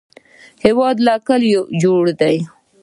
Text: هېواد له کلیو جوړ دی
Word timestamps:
هېواد 0.65 0.97
له 1.07 1.13
کلیو 1.27 1.61
جوړ 1.81 2.03
دی 2.21 2.35